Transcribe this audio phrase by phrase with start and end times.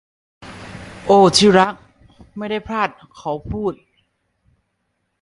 [1.05, 1.73] โอ้ที่รัก
[2.37, 3.73] ไม่ได้พลาดเขาพูด